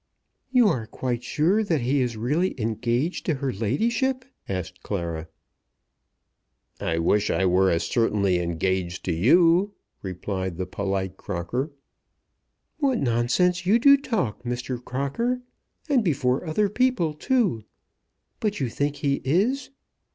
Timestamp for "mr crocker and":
14.41-16.03